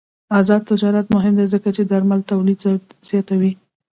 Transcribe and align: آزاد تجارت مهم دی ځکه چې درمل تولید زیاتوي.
آزاد 0.39 0.61
تجارت 0.71 1.07
مهم 1.15 1.33
دی 1.39 1.45
ځکه 1.53 1.69
چې 1.75 1.81
درمل 1.91 2.21
تولید 2.31 2.59
زیاتوي. 3.09 3.53